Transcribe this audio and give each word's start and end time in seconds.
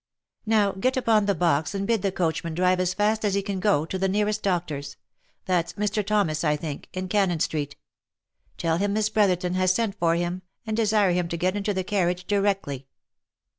"Now 0.47 0.71
get 0.71 0.97
upon 0.97 1.27
the 1.27 1.35
box 1.35 1.75
and 1.75 1.85
bid 1.85 2.01
the 2.01 2.11
coachman 2.11 2.55
drive 2.55 2.79
as 2.79 2.95
fast 2.95 3.23
as 3.23 3.35
he 3.35 3.43
can 3.43 3.59
go, 3.59 3.85
to 3.85 3.99
the 3.99 4.07
nearest 4.09 4.41
doctor's— 4.41 4.97
that's 5.45 5.73
Mr. 5.73 6.03
Thomas, 6.03 6.43
I 6.43 6.55
think, 6.57 6.89
in 6.91 7.07
Cannon 7.07 7.39
street.— 7.39 7.75
Tell 8.57 8.77
him 8.77 8.93
Miss 8.93 9.09
Brotherton 9.09 9.53
has 9.53 9.71
sent 9.73 9.93
for 9.93 10.15
him, 10.15 10.41
and 10.65 10.75
desire 10.75 11.11
him 11.11 11.27
to 11.27 11.37
get 11.37 11.55
into 11.55 11.71
the 11.71 11.83
carriage 11.83 12.25
directly." 12.25 12.87